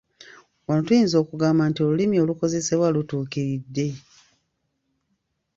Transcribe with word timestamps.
Wano 0.65 0.81
tuyinza 0.87 1.15
okugamba 1.23 1.63
nti 1.69 1.79
olulimi 1.85 2.15
olukozesebwa 2.23 2.87
lutuukiridde. 2.95 3.87